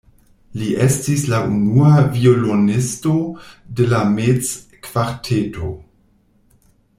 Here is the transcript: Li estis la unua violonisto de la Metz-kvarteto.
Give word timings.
Li 0.59 0.67
estis 0.85 1.25
la 1.33 1.41
unua 1.49 1.91
violonisto 2.15 3.13
de 3.81 3.87
la 3.93 4.01
Metz-kvarteto. 4.15 5.71